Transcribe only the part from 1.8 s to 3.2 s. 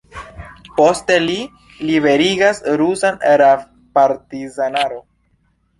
liberigas rusa